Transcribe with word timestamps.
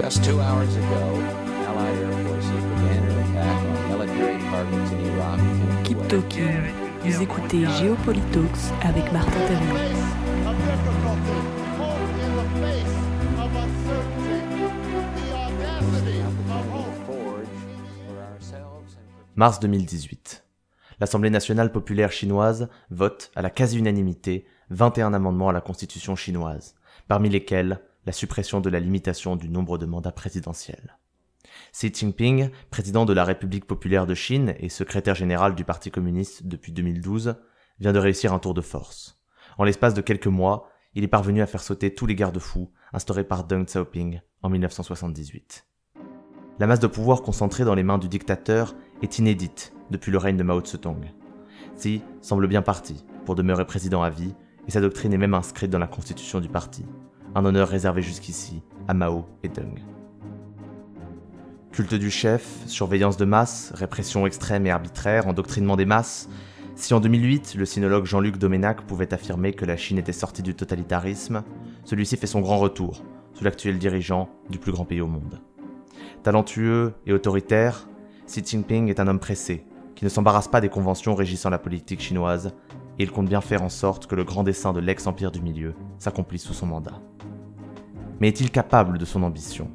Just 0.00 0.24
two 0.24 0.40
hours 0.40 0.74
ago, 0.76 1.22
Allied 1.66 1.96
air 1.98 2.12
forces 2.26 2.64
began 2.64 3.04
an 3.04 3.18
attack 3.30 3.58
on 3.64 3.88
military 3.90 4.42
targets 4.42 4.90
in 4.92 5.00
Iraq 5.06 5.38
and 5.38 5.86
Keep. 5.86 6.08
Talking. 6.08 6.72
Vous 7.04 7.22
écoutez 7.22 7.64
Géopolitalks 7.78 8.72
avec 8.82 9.12
Martin 9.12 9.30
for 9.46 9.94
Mars 19.36 19.60
2018. 19.60 20.44
L'Assemblée 21.00 21.30
nationale 21.30 21.72
populaire 21.72 22.12
chinoise 22.12 22.68
vote 22.90 23.30
à 23.34 23.42
la 23.42 23.50
quasi-unanimité 23.50 24.46
21 24.70 25.12
amendements 25.14 25.48
à 25.48 25.52
la 25.52 25.60
constitution 25.60 26.16
chinoise, 26.16 26.74
parmi 27.08 27.28
lesquels 27.28 27.80
la 28.06 28.12
suppression 28.12 28.60
de 28.60 28.70
la 28.70 28.80
limitation 28.80 29.36
du 29.36 29.48
nombre 29.48 29.78
de 29.78 29.86
mandats 29.86 30.12
présidentiels. 30.12 30.98
Xi 31.72 31.92
Jinping, 31.92 32.50
président 32.70 33.04
de 33.04 33.12
la 33.12 33.24
République 33.24 33.66
populaire 33.66 34.06
de 34.06 34.14
Chine 34.14 34.54
et 34.58 34.68
secrétaire 34.68 35.14
général 35.14 35.54
du 35.54 35.64
Parti 35.64 35.90
communiste 35.90 36.46
depuis 36.46 36.72
2012, 36.72 37.36
vient 37.80 37.92
de 37.92 37.98
réussir 37.98 38.32
un 38.32 38.38
tour 38.38 38.54
de 38.54 38.60
force. 38.60 39.20
En 39.58 39.64
l'espace 39.64 39.94
de 39.94 40.00
quelques 40.00 40.26
mois, 40.26 40.68
il 40.94 41.04
est 41.04 41.08
parvenu 41.08 41.42
à 41.42 41.46
faire 41.46 41.62
sauter 41.62 41.94
tous 41.94 42.06
les 42.06 42.14
garde-fous 42.14 42.70
instaurés 42.92 43.24
par 43.24 43.44
Deng 43.44 43.64
Xiaoping 43.64 44.20
en 44.42 44.48
1978. 44.48 45.66
La 46.60 46.68
masse 46.68 46.80
de 46.80 46.86
pouvoir 46.86 47.22
concentrée 47.22 47.64
dans 47.64 47.74
les 47.74 47.82
mains 47.82 47.98
du 47.98 48.08
dictateur 48.08 48.76
est 49.02 49.18
inédite 49.18 49.74
depuis 49.90 50.12
le 50.12 50.18
règne 50.18 50.36
de 50.36 50.44
Mao 50.44 50.60
Tse-tung. 50.60 51.12
Xi 51.76 52.02
semble 52.20 52.46
bien 52.46 52.62
parti 52.62 53.04
pour 53.24 53.34
demeurer 53.34 53.66
président 53.66 54.02
à 54.02 54.10
vie 54.10 54.34
et 54.68 54.70
sa 54.70 54.80
doctrine 54.80 55.12
est 55.12 55.18
même 55.18 55.34
inscrite 55.34 55.70
dans 55.70 55.78
la 55.78 55.88
constitution 55.88 56.40
du 56.40 56.48
parti, 56.48 56.84
un 57.34 57.44
honneur 57.44 57.68
réservé 57.68 58.02
jusqu'ici 58.02 58.62
à 58.88 58.94
Mao 58.94 59.26
et 59.42 59.48
Deng. 59.48 59.82
Culte 61.72 61.94
du 61.94 62.10
chef, 62.10 62.62
surveillance 62.66 63.16
de 63.16 63.24
masse, 63.24 63.72
répression 63.74 64.26
extrême 64.26 64.66
et 64.66 64.70
arbitraire, 64.70 65.26
endoctrinement 65.26 65.76
des 65.76 65.86
masses, 65.86 66.28
si 66.76 66.94
en 66.94 67.00
2008 67.00 67.54
le 67.56 67.64
sinologue 67.64 68.04
Jean-Luc 68.04 68.36
Doménac 68.36 68.82
pouvait 68.82 69.12
affirmer 69.12 69.52
que 69.52 69.64
la 69.64 69.76
Chine 69.76 69.98
était 69.98 70.12
sortie 70.12 70.42
du 70.42 70.54
totalitarisme, 70.54 71.42
celui-ci 71.84 72.16
fait 72.16 72.26
son 72.26 72.40
grand 72.40 72.58
retour 72.58 73.02
sous 73.32 73.44
l'actuel 73.44 73.78
dirigeant 73.78 74.28
du 74.50 74.58
plus 74.58 74.72
grand 74.72 74.84
pays 74.84 75.00
au 75.00 75.08
monde. 75.08 75.40
Talentueux 76.22 76.94
et 77.06 77.12
autoritaire, 77.12 77.88
Xi 78.26 78.42
Jinping 78.44 78.88
est 78.88 79.00
un 79.00 79.08
homme 79.08 79.18
pressé, 79.18 79.64
qui 79.94 80.04
ne 80.04 80.10
s'embarrasse 80.10 80.48
pas 80.48 80.60
des 80.60 80.68
conventions 80.68 81.14
régissant 81.14 81.50
la 81.50 81.58
politique 81.58 82.00
chinoise, 82.00 82.54
et 82.98 83.02
il 83.02 83.10
compte 83.10 83.28
bien 83.28 83.40
faire 83.40 83.62
en 83.62 83.68
sorte 83.68 84.06
que 84.06 84.14
le 84.14 84.24
grand 84.24 84.44
dessein 84.44 84.72
de 84.72 84.80
l'ex-empire 84.80 85.32
du 85.32 85.42
milieu 85.42 85.74
s'accomplisse 85.98 86.44
sous 86.44 86.54
son 86.54 86.66
mandat. 86.66 87.00
Mais 88.24 88.30
est-il 88.30 88.50
capable 88.50 88.96
de 88.96 89.04
son 89.04 89.22
ambition? 89.22 89.70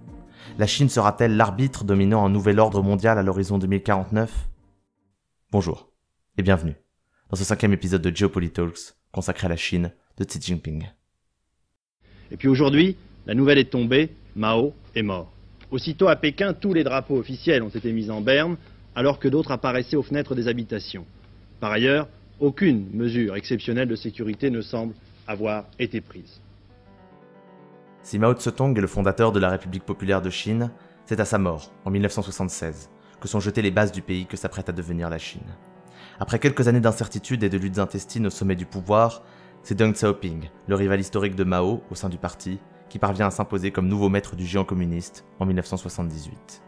La 0.58 0.66
Chine 0.66 0.90
sera-t-elle 0.90 1.38
l'arbitre 1.38 1.84
dominant 1.84 2.26
un 2.26 2.32
nouvel 2.32 2.60
ordre 2.60 2.82
mondial 2.82 3.20
à 3.20 3.22
l'horizon 3.22 3.60
2049 3.60 4.50
Bonjour, 5.52 5.92
et 6.36 6.42
bienvenue 6.42 6.74
dans 7.30 7.36
ce 7.36 7.44
cinquième 7.44 7.74
épisode 7.74 8.02
de 8.02 8.10
Geopolitalks 8.10 8.96
consacré 9.12 9.46
à 9.46 9.50
la 9.50 9.56
Chine 9.56 9.92
de 10.18 10.24
Xi 10.24 10.42
Jinping. 10.42 10.88
Et 12.32 12.38
puis 12.38 12.48
aujourd'hui, 12.48 12.98
la 13.28 13.36
nouvelle 13.36 13.60
est 13.60 13.70
tombée, 13.70 14.10
Mao 14.36 14.74
est 14.96 15.04
mort. 15.04 15.32
Aussitôt 15.70 16.08
à 16.08 16.16
Pékin, 16.16 16.56
tous 16.56 16.74
les 16.74 16.84
drapeaux 16.84 17.20
officiels 17.20 17.62
ont 17.62 17.70
été 17.70 17.92
mis 17.92 18.10
en 18.10 18.22
berne, 18.22 18.58
alors 18.96 19.20
que 19.20 19.28
d'autres 19.28 19.52
apparaissaient 19.52 19.96
aux 19.96 20.02
fenêtres 20.02 20.34
des 20.34 20.48
habitations. 20.48 21.06
Par 21.60 21.72
ailleurs, 21.72 22.08
aucune 22.40 22.90
mesure 22.94 23.36
exceptionnelle 23.36 23.88
de 23.88 23.96
sécurité 23.96 24.50
ne 24.50 24.62
semble 24.62 24.96
avoir 25.28 25.66
été 25.78 26.02
prise. 26.02 26.42
Si 28.10 28.18
Mao 28.18 28.34
Tse-tung 28.34 28.76
est 28.76 28.82
le 28.82 28.88
fondateur 28.88 29.32
de 29.32 29.40
la 29.40 29.50
République 29.50 29.86
populaire 29.86 30.24
de 30.24 30.32
Chine, 30.32 30.72
c'est 31.06 31.20
à 31.20 31.26
sa 31.26 31.38
mort, 31.38 31.72
en 31.86 31.92
1976, 31.92 32.90
que 33.22 33.28
sont 33.28 33.40
jetées 33.40 33.62
les 33.62 33.70
bases 33.70 33.92
du 33.92 34.02
pays 34.02 34.26
que 34.26 34.36
s'apprête 34.36 34.68
à 34.68 34.72
devenir 34.72 35.12
la 35.12 35.20
Chine. 35.20 35.46
Après 36.20 36.40
quelques 36.40 36.68
années 36.68 36.80
d'incertitude 36.80 37.44
et 37.44 37.50
de 37.50 37.58
luttes 37.60 37.78
intestines 37.78 38.26
au 38.26 38.32
sommet 38.32 38.56
du 38.56 38.66
pouvoir, 38.66 39.22
c'est 39.62 39.76
Deng 39.76 39.92
Xiaoping, 39.92 40.50
le 40.66 40.74
rival 40.74 41.00
historique 41.00 41.36
de 41.36 41.44
Mao 41.44 41.84
au 41.92 41.94
sein 41.94 42.10
du 42.10 42.18
parti, 42.18 42.58
qui 42.90 42.98
parvient 42.98 43.28
à 43.28 43.32
s'imposer 43.32 43.70
comme 43.70 43.88
nouveau 43.88 44.10
maître 44.10 44.36
du 44.36 44.44
géant 44.44 44.66
communiste 44.66 45.24
en 45.38 45.46
1978. 45.46 46.64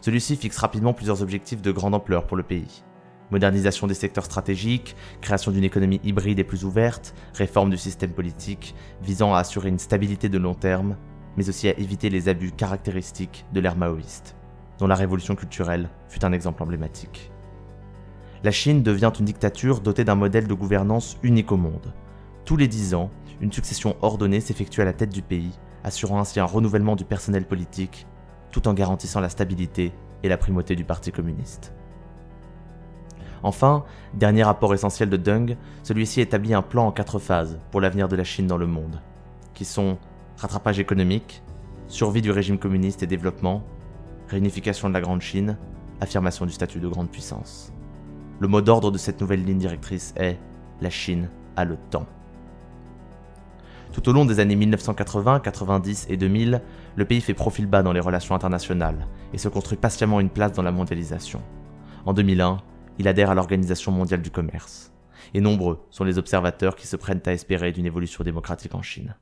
Celui-ci 0.00 0.36
fixe 0.36 0.56
rapidement 0.56 0.94
plusieurs 0.94 1.20
objectifs 1.20 1.60
de 1.60 1.72
grande 1.72 1.94
ampleur 1.94 2.26
pour 2.26 2.38
le 2.38 2.42
pays. 2.42 2.84
Modernisation 3.30 3.86
des 3.86 3.94
secteurs 3.94 4.24
stratégiques, 4.24 4.96
création 5.20 5.52
d'une 5.52 5.64
économie 5.64 6.00
hybride 6.02 6.40
et 6.40 6.44
plus 6.44 6.64
ouverte, 6.64 7.14
réforme 7.34 7.70
du 7.70 7.76
système 7.76 8.10
politique 8.10 8.74
visant 9.02 9.34
à 9.34 9.38
assurer 9.38 9.68
une 9.68 9.78
stabilité 9.78 10.28
de 10.28 10.38
long 10.38 10.54
terme, 10.54 10.96
mais 11.36 11.48
aussi 11.48 11.68
à 11.68 11.78
éviter 11.78 12.10
les 12.10 12.28
abus 12.28 12.50
caractéristiques 12.50 13.44
de 13.52 13.60
l'ère 13.60 13.76
maoïste, 13.76 14.34
dont 14.78 14.88
la 14.88 14.96
révolution 14.96 15.36
culturelle 15.36 15.88
fut 16.08 16.24
un 16.24 16.32
exemple 16.32 16.62
emblématique. 16.62 17.30
La 18.42 18.50
Chine 18.50 18.82
devient 18.82 19.12
une 19.18 19.26
dictature 19.26 19.80
dotée 19.80 20.04
d'un 20.04 20.14
modèle 20.14 20.48
de 20.48 20.54
gouvernance 20.54 21.16
unique 21.22 21.52
au 21.52 21.56
monde. 21.56 21.92
Tous 22.44 22.56
les 22.56 22.68
dix 22.68 22.94
ans, 22.94 23.10
une 23.40 23.52
succession 23.52 23.96
ordonnée 24.02 24.40
s'effectue 24.40 24.80
à 24.80 24.84
la 24.84 24.92
tête 24.92 25.12
du 25.12 25.22
pays, 25.22 25.52
assurant 25.84 26.20
ainsi 26.20 26.40
un 26.40 26.44
renouvellement 26.44 26.96
du 26.96 27.04
personnel 27.04 27.46
politique, 27.46 28.06
tout 28.50 28.66
en 28.66 28.74
garantissant 28.74 29.20
la 29.20 29.28
stabilité 29.28 29.92
et 30.22 30.28
la 30.28 30.36
primauté 30.36 30.74
du 30.74 30.84
Parti 30.84 31.12
communiste. 31.12 31.72
Enfin, 33.42 33.84
dernier 34.14 34.42
rapport 34.42 34.74
essentiel 34.74 35.08
de 35.08 35.16
Deng, 35.16 35.56
celui-ci 35.82 36.20
établit 36.20 36.54
un 36.54 36.62
plan 36.62 36.86
en 36.86 36.92
quatre 36.92 37.18
phases 37.18 37.58
pour 37.70 37.80
l'avenir 37.80 38.08
de 38.08 38.16
la 38.16 38.24
Chine 38.24 38.46
dans 38.46 38.58
le 38.58 38.66
monde, 38.66 39.00
qui 39.54 39.64
sont 39.64 39.98
rattrapage 40.36 40.78
économique, 40.78 41.42
survie 41.88 42.22
du 42.22 42.30
régime 42.30 42.58
communiste 42.58 43.02
et 43.02 43.06
développement, 43.06 43.62
réunification 44.28 44.88
de 44.88 44.94
la 44.94 45.00
Grande 45.00 45.22
Chine, 45.22 45.56
affirmation 46.00 46.46
du 46.46 46.52
statut 46.52 46.80
de 46.80 46.88
grande 46.88 47.10
puissance. 47.10 47.72
Le 48.38 48.48
mot 48.48 48.60
d'ordre 48.60 48.90
de 48.90 48.98
cette 48.98 49.20
nouvelle 49.20 49.44
ligne 49.44 49.58
directrice 49.58 50.14
est 50.16 50.38
La 50.80 50.90
Chine 50.90 51.28
a 51.56 51.64
le 51.64 51.76
temps. 51.90 52.06
Tout 53.92 54.08
au 54.08 54.12
long 54.12 54.24
des 54.24 54.38
années 54.38 54.54
1980, 54.54 55.40
90 55.40 56.06
et 56.08 56.16
2000, 56.16 56.62
le 56.94 57.04
pays 57.04 57.20
fait 57.20 57.34
profil 57.34 57.66
bas 57.66 57.82
dans 57.82 57.92
les 57.92 58.00
relations 58.00 58.34
internationales 58.34 59.08
et 59.32 59.38
se 59.38 59.48
construit 59.48 59.76
patiemment 59.76 60.20
une 60.20 60.30
place 60.30 60.52
dans 60.52 60.62
la 60.62 60.70
mondialisation. 60.70 61.42
En 62.06 62.12
2001, 62.12 62.58
il 63.00 63.08
adhère 63.08 63.30
à 63.30 63.34
l'Organisation 63.34 63.92
mondiale 63.92 64.20
du 64.20 64.30
commerce. 64.30 64.92
Et 65.32 65.40
nombreux 65.40 65.86
sont 65.90 66.04
les 66.04 66.18
observateurs 66.18 66.76
qui 66.76 66.86
se 66.86 66.96
prennent 66.96 67.22
à 67.24 67.32
espérer 67.32 67.72
d'une 67.72 67.86
évolution 67.86 68.22
démocratique 68.24 68.74
en 68.74 68.82
Chine. 68.82 69.16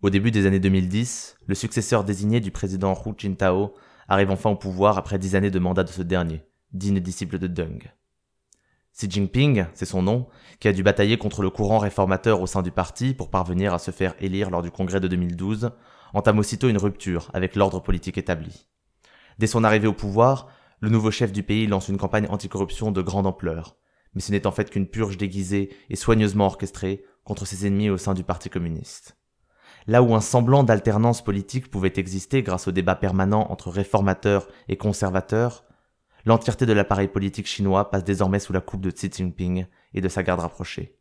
Au 0.00 0.08
début 0.08 0.30
des 0.30 0.46
années 0.46 0.58
2010, 0.58 1.36
le 1.46 1.54
successeur 1.54 2.02
désigné 2.02 2.40
du 2.40 2.50
président 2.50 2.94
Hu 2.94 3.12
Jintao 3.18 3.74
arrive 4.08 4.30
enfin 4.30 4.48
au 4.48 4.56
pouvoir 4.56 4.96
après 4.96 5.18
dix 5.18 5.36
années 5.36 5.50
de 5.50 5.58
mandat 5.58 5.84
de 5.84 5.90
ce 5.90 6.00
dernier, 6.00 6.46
digne 6.72 6.98
disciple 6.98 7.38
de 7.38 7.46
Deng. 7.46 7.92
Xi 8.96 9.10
Jinping, 9.10 9.66
c'est 9.74 9.84
son 9.84 10.02
nom, 10.02 10.28
qui 10.60 10.68
a 10.68 10.72
dû 10.72 10.82
batailler 10.82 11.18
contre 11.18 11.42
le 11.42 11.50
courant 11.50 11.78
réformateur 11.78 12.40
au 12.40 12.46
sein 12.46 12.62
du 12.62 12.70
parti 12.70 13.12
pour 13.12 13.28
parvenir 13.28 13.74
à 13.74 13.78
se 13.78 13.90
faire 13.90 14.14
élire 14.18 14.48
lors 14.48 14.62
du 14.62 14.70
congrès 14.70 15.00
de 15.00 15.08
2012, 15.08 15.70
entame 16.14 16.38
aussitôt 16.38 16.70
une 16.70 16.78
rupture 16.78 17.30
avec 17.34 17.54
l'ordre 17.54 17.80
politique 17.80 18.16
établi. 18.16 18.66
Dès 19.38 19.46
son 19.46 19.62
arrivée 19.62 19.88
au 19.88 19.94
pouvoir, 19.94 20.48
le 20.82 20.88
nouveau 20.88 21.12
chef 21.12 21.30
du 21.30 21.44
pays 21.44 21.68
lance 21.68 21.88
une 21.88 21.96
campagne 21.96 22.26
anticorruption 22.28 22.90
de 22.90 23.02
grande 23.02 23.28
ampleur, 23.28 23.76
mais 24.14 24.20
ce 24.20 24.32
n'est 24.32 24.48
en 24.48 24.50
fait 24.50 24.68
qu'une 24.68 24.88
purge 24.88 25.16
déguisée 25.16 25.70
et 25.88 25.96
soigneusement 25.96 26.46
orchestrée 26.46 27.04
contre 27.22 27.46
ses 27.46 27.68
ennemis 27.68 27.88
au 27.88 27.96
sein 27.96 28.14
du 28.14 28.24
Parti 28.24 28.50
communiste. 28.50 29.16
Là 29.86 30.02
où 30.02 30.12
un 30.12 30.20
semblant 30.20 30.64
d'alternance 30.64 31.22
politique 31.22 31.70
pouvait 31.70 31.92
exister 31.96 32.42
grâce 32.42 32.66
au 32.66 32.72
débat 32.72 32.96
permanent 32.96 33.46
entre 33.48 33.70
réformateurs 33.70 34.48
et 34.66 34.76
conservateurs, 34.76 35.64
l'entièreté 36.24 36.66
de 36.66 36.72
l'appareil 36.72 37.08
politique 37.08 37.46
chinois 37.46 37.88
passe 37.88 38.04
désormais 38.04 38.40
sous 38.40 38.52
la 38.52 38.60
coupe 38.60 38.80
de 38.80 38.90
Xi 38.90 39.08
Jinping 39.08 39.66
et 39.94 40.00
de 40.00 40.08
sa 40.08 40.24
garde 40.24 40.40
rapprochée. 40.40 40.98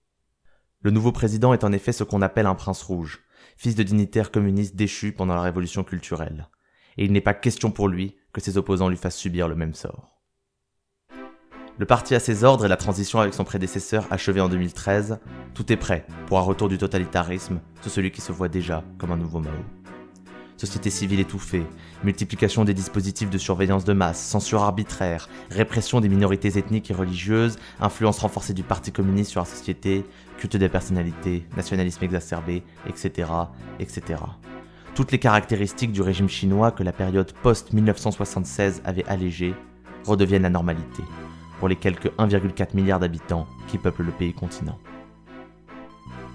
Le 0.81 0.91
nouveau 0.91 1.11
président 1.11 1.53
est 1.53 1.63
en 1.63 1.71
effet 1.71 1.91
ce 1.91 2.03
qu'on 2.03 2.21
appelle 2.21 2.45
un 2.45 2.55
prince 2.55 2.83
rouge, 2.83 3.23
fils 3.57 3.73
de 3.73 3.81
dignitaires 3.81 4.29
communistes 4.29 4.75
déchus 4.75 5.11
pendant 5.11 5.33
la 5.33 5.41
révolution 5.41 5.83
culturelle, 5.83 6.49
et 6.97 7.05
il 7.05 7.11
n'est 7.11 7.21
pas 7.21 7.33
question 7.33 7.71
pour 7.71 7.87
lui 7.87 8.15
que 8.33 8.41
ses 8.41 8.57
opposants 8.57 8.89
lui 8.89 8.97
fassent 8.97 9.17
subir 9.17 9.47
le 9.47 9.55
même 9.55 9.73
sort. 9.73 10.11
Le 11.77 11.85
parti 11.85 12.13
a 12.13 12.19
ses 12.19 12.43
ordres 12.43 12.65
et 12.65 12.69
la 12.69 12.77
transition 12.77 13.19
avec 13.19 13.33
son 13.33 13.43
prédécesseur 13.43 14.05
achevée 14.11 14.41
en 14.41 14.49
2013, 14.49 15.19
tout 15.53 15.71
est 15.73 15.77
prêt 15.77 16.05
pour 16.27 16.37
un 16.37 16.43
retour 16.43 16.69
du 16.69 16.77
totalitarisme 16.77 17.59
sous 17.81 17.89
celui 17.89 18.11
qui 18.11 18.21
se 18.21 18.31
voit 18.31 18.49
déjà 18.49 18.83
comme 18.99 19.11
un 19.11 19.17
nouveau 19.17 19.39
Mao. 19.39 19.51
Société 20.57 20.91
civile 20.91 21.19
étouffée, 21.19 21.65
multiplication 22.03 22.65
des 22.65 22.75
dispositifs 22.75 23.31
de 23.31 23.39
surveillance 23.39 23.83
de 23.83 23.93
masse, 23.93 24.21
censure 24.23 24.61
arbitraire, 24.61 25.27
répression 25.49 26.01
des 26.01 26.09
minorités 26.09 26.55
ethniques 26.59 26.91
et 26.91 26.93
religieuses, 26.93 27.57
influence 27.79 28.19
renforcée 28.19 28.53
du 28.53 28.61
Parti 28.61 28.91
communiste 28.91 29.31
sur 29.31 29.41
la 29.41 29.47
société, 29.47 30.05
culte 30.37 30.57
des 30.57 30.69
personnalités, 30.69 31.47
nationalisme 31.57 32.03
exacerbé, 32.03 32.61
etc., 32.85 33.27
etc. 33.79 34.19
Toutes 34.93 35.13
les 35.13 35.19
caractéristiques 35.19 35.93
du 35.93 36.01
régime 36.01 36.27
chinois 36.27 36.71
que 36.71 36.83
la 36.83 36.91
période 36.91 37.31
post-1976 37.43 38.81
avait 38.83 39.05
allégées 39.05 39.55
redeviennent 40.05 40.41
la 40.41 40.49
normalité, 40.49 41.01
pour 41.59 41.69
les 41.69 41.77
quelques 41.77 42.11
1,4 42.17 42.75
milliards 42.75 42.99
d'habitants 42.99 43.47
qui 43.67 43.77
peuplent 43.77 44.03
le 44.03 44.11
pays 44.11 44.33
continent. 44.33 44.77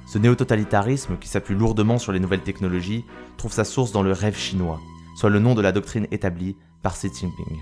Ce 0.06 0.16
néo-totalitarisme, 0.18 1.18
qui 1.18 1.28
s'appuie 1.28 1.54
lourdement 1.54 1.98
sur 1.98 2.12
les 2.12 2.20
nouvelles 2.20 2.42
technologies, 2.42 3.04
trouve 3.36 3.52
sa 3.52 3.64
source 3.64 3.92
dans 3.92 4.02
le 4.02 4.12
rêve 4.12 4.38
chinois, 4.38 4.80
soit 5.16 5.30
le 5.30 5.38
nom 5.38 5.54
de 5.54 5.60
la 5.60 5.72
doctrine 5.72 6.06
établie 6.10 6.56
par 6.82 6.94
Xi 6.94 7.08
Jinping. 7.12 7.60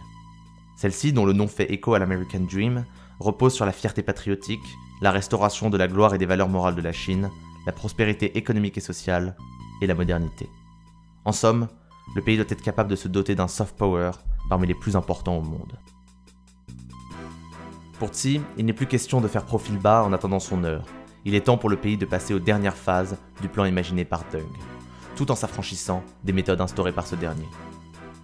Celle-ci, 0.77 1.13
dont 1.13 1.27
le 1.27 1.33
nom 1.33 1.49
fait 1.49 1.73
écho 1.73 1.95
à 1.95 1.99
l'American 1.99 2.47
Dream, 2.49 2.85
repose 3.19 3.55
sur 3.55 3.67
la 3.67 3.73
fierté 3.73 4.03
patriotique, 4.03 4.65
la 5.01 5.11
restauration 5.11 5.71
de 5.71 5.77
la 5.77 5.89
gloire 5.89 6.15
et 6.15 6.19
des 6.19 6.27
valeurs 6.27 6.49
morales 6.49 6.77
de 6.77 6.83
la 6.83 6.93
Chine, 6.93 7.31
la 7.67 7.73
prospérité 7.73 8.39
économique 8.39 8.79
et 8.79 8.81
sociale, 8.81 9.37
et 9.81 9.87
la 9.89 9.95
modernité. 9.95 10.49
En 11.25 11.33
somme, 11.33 11.69
le 12.15 12.23
pays 12.23 12.37
doit 12.37 12.47
être 12.49 12.63
capable 12.63 12.91
de 12.91 12.97
se 12.97 13.09
doter 13.09 13.35
d'un 13.35 13.49
soft 13.49 13.77
power 13.77 14.11
parmi 14.49 14.67
les 14.67 14.75
plus 14.75 14.95
importants 14.95 15.39
au 15.39 15.43
monde. 15.43 15.79
Pour 17.99 18.11
Xi, 18.11 18.41
il 18.59 18.67
n'est 18.67 18.73
plus 18.75 18.87
question 18.87 19.21
de 19.21 19.29
faire 19.29 19.45
profil 19.45 19.79
bas 19.79 20.05
en 20.05 20.13
attendant 20.13 20.41
son 20.41 20.65
heure. 20.65 20.85
Il 21.25 21.35
est 21.35 21.47
temps 21.47 21.57
pour 21.57 21.71
le 21.71 21.77
pays 21.77 21.97
de 21.97 22.05
passer 22.05 22.35
aux 22.35 22.39
dernières 22.39 22.77
phases 22.77 23.17
du 23.41 23.49
plan 23.49 23.65
imaginé 23.65 24.05
par 24.05 24.25
Deng, 24.31 24.45
tout 25.17 25.31
en 25.31 25.35
s'affranchissant 25.35 26.03
des 26.25 26.35
méthodes 26.35 26.61
instaurées 26.61 26.93
par 26.93 27.07
ce 27.07 27.15
dernier. 27.15 27.49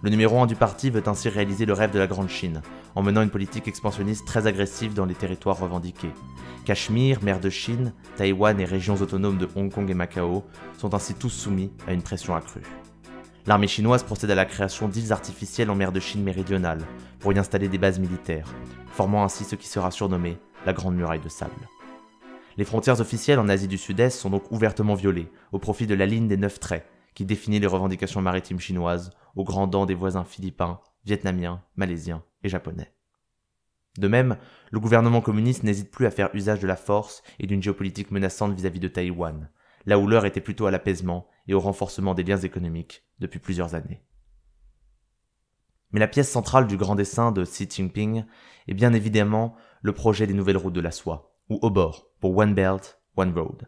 Le 0.03 0.09
numéro 0.09 0.39
1 0.39 0.45
du 0.45 0.55
parti 0.55 0.89
veut 0.89 1.07
ainsi 1.07 1.29
réaliser 1.29 1.65
le 1.65 1.73
rêve 1.73 1.91
de 1.91 1.99
la 1.99 2.07
Grande 2.07 2.29
Chine, 2.29 2.61
en 2.95 3.01
menant 3.01 3.21
une 3.21 3.29
politique 3.29 3.67
expansionniste 3.67 4.25
très 4.25 4.45
agressive 4.45 4.93
dans 4.93 5.05
les 5.05 5.15
territoires 5.15 5.59
revendiqués. 5.59 6.11
Cachemire, 6.65 7.23
mer 7.23 7.39
de 7.39 7.49
Chine, 7.49 7.93
Taïwan 8.17 8.59
et 8.59 8.65
régions 8.65 8.95
autonomes 8.95 9.37
de 9.37 9.47
Hong 9.55 9.71
Kong 9.71 9.89
et 9.89 9.95
Macao 9.95 10.43
sont 10.77 10.93
ainsi 10.93 11.15
tous 11.15 11.29
soumis 11.29 11.71
à 11.87 11.93
une 11.93 12.03
pression 12.03 12.35
accrue. 12.35 12.63
L'armée 13.47 13.67
chinoise 13.67 14.03
procède 14.03 14.29
à 14.29 14.35
la 14.35 14.45
création 14.45 14.87
d'îles 14.87 15.11
artificielles 15.11 15.71
en 15.71 15.75
mer 15.75 15.91
de 15.91 15.99
Chine 15.99 16.23
méridionale 16.23 16.85
pour 17.19 17.33
y 17.33 17.39
installer 17.39 17.67
des 17.67 17.79
bases 17.79 17.99
militaires, 17.99 18.53
formant 18.91 19.23
ainsi 19.23 19.43
ce 19.43 19.55
qui 19.55 19.67
sera 19.67 19.89
surnommé 19.89 20.37
la 20.65 20.73
Grande 20.73 20.95
Muraille 20.95 21.21
de 21.21 21.29
Sable. 21.29 21.67
Les 22.57 22.65
frontières 22.65 23.01
officielles 23.01 23.39
en 23.39 23.49
Asie 23.49 23.67
du 23.67 23.79
Sud-Est 23.79 24.19
sont 24.19 24.29
donc 24.29 24.51
ouvertement 24.51 24.93
violées 24.93 25.31
au 25.51 25.57
profit 25.57 25.87
de 25.87 25.95
la 25.95 26.05
ligne 26.05 26.27
des 26.27 26.37
neuf 26.37 26.59
traits 26.59 26.85
qui 27.15 27.25
définit 27.25 27.59
les 27.59 27.67
revendications 27.67 28.21
maritimes 28.21 28.59
chinoises 28.59 29.09
aux 29.35 29.43
grands 29.43 29.67
dents 29.67 29.87
des 29.87 29.95
voisins 29.95 30.23
philippins, 30.23 30.79
vietnamiens, 31.03 31.63
malaisiens 31.75 32.23
et 32.43 32.49
japonais. 32.49 32.93
De 33.97 34.07
même, 34.07 34.37
le 34.69 34.79
gouvernement 34.79 35.21
communiste 35.21 35.63
n'hésite 35.63 35.91
plus 35.91 36.05
à 36.05 36.11
faire 36.11 36.29
usage 36.33 36.59
de 36.59 36.67
la 36.67 36.75
force 36.75 37.23
et 37.39 37.47
d'une 37.47 37.63
géopolitique 37.63 38.11
menaçante 38.11 38.53
vis-à-vis 38.53 38.79
de 38.79 38.87
Taïwan, 38.87 39.49
là 39.85 39.99
où 39.99 40.11
était 40.25 40.41
plutôt 40.41 40.65
à 40.65 40.71
l'apaisement 40.71 41.27
et 41.47 41.53
au 41.53 41.59
renforcement 41.59 42.13
des 42.13 42.23
liens 42.23 42.37
économiques 42.37 43.03
depuis 43.19 43.39
plusieurs 43.39 43.75
années. 43.75 44.03
Mais 45.91 45.99
la 45.99 46.07
pièce 46.07 46.29
centrale 46.29 46.67
du 46.67 46.77
grand 46.77 46.95
dessin 46.95 47.31
de 47.31 47.43
Xi 47.43 47.67
Jinping 47.69 48.23
est 48.67 48.73
bien 48.73 48.93
évidemment 48.93 49.55
le 49.81 49.93
projet 49.93 50.27
des 50.27 50.33
nouvelles 50.33 50.57
routes 50.57 50.73
de 50.73 50.81
la 50.81 50.91
soie, 50.91 51.35
ou 51.49 51.59
OBOR, 51.61 52.07
pour 52.19 52.37
One 52.37 52.53
Belt, 52.53 52.99
One 53.17 53.37
Road. 53.37 53.67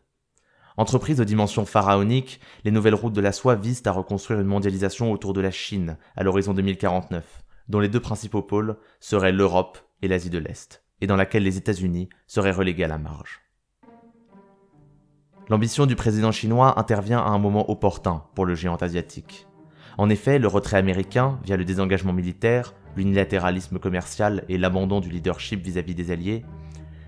Entreprise 0.78 1.18
de 1.18 1.24
dimension 1.24 1.66
pharaonique, 1.66 2.40
les 2.64 2.72
nouvelles 2.72 2.96
routes 2.96 3.14
de 3.14 3.22
la 3.22 3.32
soie 3.32 3.56
visent 3.56 3.84
à 3.86 3.92
reconstruire 3.92 4.40
une 4.40 4.48
mondialisation 4.48 5.12
autour 5.12 5.34
de 5.34 5.42
la 5.42 5.52
Chine 5.52 5.98
à 6.16 6.24
l'horizon 6.24 6.54
2049, 6.54 7.44
dont 7.68 7.80
les 7.80 7.90
deux 7.90 8.00
principaux 8.00 8.42
pôles 8.42 8.78
seraient 9.00 9.32
l'Europe 9.32 9.78
et 10.02 10.08
l'Asie 10.08 10.32
de 10.32 10.40
l'Est, 10.40 10.84
et 11.02 11.08
dans 11.08 11.16
laquelle 11.16 11.44
les 11.44 11.58
États-Unis 11.58 12.10
seraient 12.26 12.52
relégués 12.52 12.86
à 12.86 12.88
la 12.88 12.98
marge. 12.98 13.43
L'ambition 15.50 15.86
du 15.86 15.98
président 15.98 16.32
chinois 16.32 16.80
intervient 16.80 17.20
à 17.20 17.30
un 17.30 17.38
moment 17.38 17.70
opportun 17.70 18.24
pour 18.34 18.46
le 18.46 18.56
géant 18.56 18.78
asiatique. 18.78 19.46
En 19.98 20.10
effet, 20.10 20.40
le 20.40 20.48
retrait 20.48 20.78
américain, 20.78 21.38
via 21.44 21.58
le 21.58 21.66
désengagement 21.66 22.14
militaire, 22.14 22.74
l'unilatéralisme 22.96 23.78
commercial 23.78 24.46
et 24.48 24.58
l'abandon 24.58 25.02
du 25.02 25.10
leadership 25.10 25.62
vis-à-vis 25.62 25.96
des 25.96 26.12
alliés, 26.12 26.46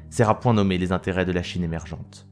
sert 0.09 0.29
à 0.29 0.39
point 0.39 0.53
nommer 0.53 0.77
les 0.77 0.91
intérêts 0.91 1.25
de 1.25 1.31
la 1.31 1.43
Chine 1.43 1.63
émergente. 1.63 2.27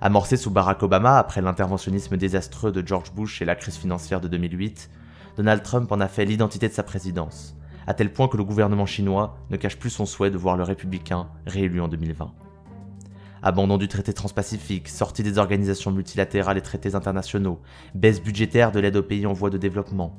Amorcé 0.00 0.36
sous 0.36 0.50
Barack 0.50 0.82
Obama 0.82 1.16
après 1.16 1.40
l'interventionnisme 1.40 2.16
désastreux 2.16 2.72
de 2.72 2.86
George 2.86 3.12
Bush 3.12 3.40
et 3.40 3.44
la 3.46 3.54
crise 3.54 3.76
financière 3.76 4.20
de 4.20 4.28
2008, 4.28 4.90
Donald 5.36 5.62
Trump 5.62 5.90
en 5.92 6.00
a 6.00 6.08
fait 6.08 6.24
l'identité 6.24 6.68
de 6.68 6.74
sa 6.74 6.82
présidence, 6.82 7.56
à 7.86 7.94
tel 7.94 8.12
point 8.12 8.28
que 8.28 8.36
le 8.36 8.44
gouvernement 8.44 8.86
chinois 8.86 9.38
ne 9.50 9.56
cache 9.56 9.78
plus 9.78 9.90
son 9.90 10.06
souhait 10.06 10.30
de 10.30 10.38
voir 10.38 10.56
le 10.56 10.64
républicain 10.64 11.28
réélu 11.46 11.80
en 11.80 11.88
2020. 11.88 12.34
Abandon 13.42 13.76
du 13.76 13.88
traité 13.88 14.12
transpacifique, 14.12 14.88
sortie 14.88 15.22
des 15.22 15.38
organisations 15.38 15.90
multilatérales 15.90 16.58
et 16.58 16.62
traités 16.62 16.94
internationaux, 16.94 17.60
baisse 17.94 18.22
budgétaire 18.22 18.72
de 18.72 18.80
l'aide 18.80 18.96
aux 18.96 19.02
pays 19.02 19.26
en 19.26 19.32
voie 19.32 19.50
de 19.50 19.58
développement. 19.58 20.18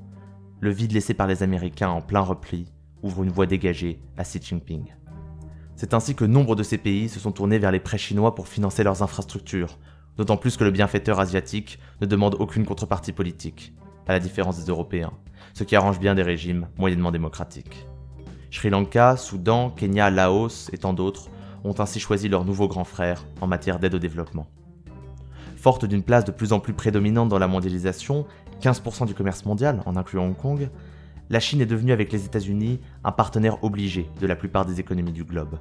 Le 0.60 0.70
vide 0.70 0.94
laissé 0.94 1.14
par 1.14 1.28
les 1.28 1.44
Américains 1.44 1.90
en 1.90 2.02
plein 2.02 2.22
repli 2.22 2.68
ouvre 3.04 3.24
une 3.24 3.30
voie 3.30 3.46
dégagée 3.46 4.00
à 4.18 4.24
Xi 4.24 4.40
Jinping. 4.42 4.94
C'est 5.76 5.94
ainsi 5.94 6.16
que 6.16 6.26
nombre 6.26 6.56
de 6.56 6.64
ces 6.64 6.78
pays 6.78 7.10
se 7.10 7.20
sont 7.20 7.32
tournés 7.32 7.60
vers 7.60 7.72
les 7.72 7.80
prêts 7.80 7.98
chinois 7.98 8.34
pour 8.34 8.48
financer 8.48 8.84
leurs 8.84 9.04
infrastructures, 9.04 9.78
d'autant 10.18 10.38
plus 10.38 10.58
que 10.58 10.64
le 10.64 10.72
bienfaiteur 10.72 11.20
asiatique 11.20 11.80
ne 12.02 12.08
demande 12.08 12.36
aucune 12.40 12.66
contrepartie 12.66 13.12
politique, 13.12 13.74
à 14.08 14.14
la 14.14 14.20
différence 14.20 14.58
des 14.58 14.70
Européens, 14.70 15.14
ce 15.54 15.64
qui 15.64 15.76
arrange 15.76 16.00
bien 16.00 16.16
des 16.16 16.24
régimes 16.24 16.68
moyennement 16.78 17.12
démocratiques. 17.12 17.86
Sri 18.50 18.70
Lanka, 18.70 19.18
Soudan, 19.18 19.70
Kenya, 19.70 20.10
Laos 20.10 20.70
et 20.74 20.78
tant 20.78 20.94
d'autres 20.94 21.30
ont 21.68 21.80
ainsi 21.80 22.00
choisi 22.00 22.30
leur 22.30 22.46
nouveau 22.46 22.68
grand 22.68 22.84
frère 22.84 23.26
en 23.42 23.48
matière 23.48 23.80
d'aide 23.80 23.96
au 23.96 24.00
développement. 24.00 24.48
Forte 25.56 25.86
d'une 25.86 26.04
place 26.04 26.26
de 26.26 26.32
plus 26.32 26.54
en 26.54 26.60
plus 26.60 26.74
prédominante 26.74 27.30
dans 27.30 27.40
la 27.40 27.48
mondialisation, 27.48 28.26
15% 28.62 29.06
du 29.06 29.14
commerce 29.14 29.46
mondial 29.46 29.82
en 29.86 29.96
incluant 29.96 30.26
Hong 30.26 30.38
Kong, 30.38 30.70
la 31.30 31.40
Chine 31.40 31.60
est 31.60 31.66
devenue 31.66 31.92
avec 31.92 32.12
les 32.12 32.26
États-Unis 32.26 32.80
un 33.04 33.12
partenaire 33.12 33.64
obligé 33.64 34.10
de 34.22 34.28
la 34.28 34.36
plupart 34.36 34.66
des 34.66 34.80
économies 34.80 35.12
du 35.12 35.26
globe. 35.26 35.58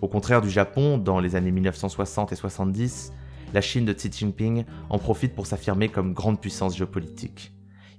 Au 0.00 0.08
contraire 0.08 0.40
du 0.40 0.48
Japon, 0.48 0.96
dans 0.96 1.20
les 1.20 1.36
années 1.36 1.50
1960 1.50 2.32
et 2.32 2.36
70, 2.36 3.12
la 3.52 3.60
Chine 3.60 3.84
de 3.84 3.92
Xi 3.92 4.10
Jinping 4.10 4.64
en 4.88 4.98
profite 4.98 5.34
pour 5.34 5.46
s'affirmer 5.46 5.88
comme 5.88 6.14
grande 6.14 6.40
puissance 6.40 6.76
géopolitique, 6.76 7.52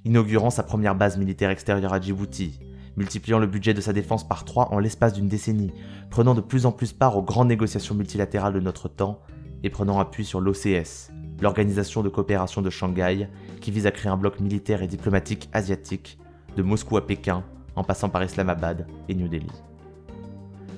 inaugurant 0.05 0.49
sa 0.49 0.63
première 0.63 0.95
base 0.95 1.17
militaire 1.17 1.49
extérieure 1.49 1.93
à 1.93 1.99
Djibouti, 1.99 2.59
multipliant 2.99 3.39
le 3.39 3.47
budget 3.47 3.73
de 3.73 3.79
sa 3.79 3.93
défense 3.93 4.27
par 4.27 4.43
trois 4.43 4.67
en 4.73 4.77
l'espace 4.77 5.13
d'une 5.13 5.29
décennie, 5.29 5.71
prenant 6.09 6.35
de 6.35 6.41
plus 6.41 6.65
en 6.65 6.73
plus 6.73 6.91
part 6.91 7.17
aux 7.17 7.23
grandes 7.23 7.47
négociations 7.47 7.95
multilatérales 7.95 8.53
de 8.53 8.59
notre 8.59 8.89
temps 8.89 9.21
et 9.63 9.69
prenant 9.69 9.99
appui 9.99 10.25
sur 10.25 10.41
l'OCS, 10.41 11.09
l'Organisation 11.41 12.03
de 12.03 12.09
coopération 12.09 12.61
de 12.61 12.69
Shanghai, 12.69 13.29
qui 13.61 13.71
vise 13.71 13.87
à 13.87 13.91
créer 13.91 14.11
un 14.11 14.17
bloc 14.17 14.41
militaire 14.41 14.83
et 14.83 14.87
diplomatique 14.87 15.49
asiatique, 15.53 16.19
de 16.57 16.61
Moscou 16.61 16.97
à 16.97 17.07
Pékin, 17.07 17.45
en 17.77 17.85
passant 17.85 18.09
par 18.09 18.21
Islamabad 18.21 18.85
et 19.07 19.15
New 19.15 19.29
Delhi. 19.29 19.47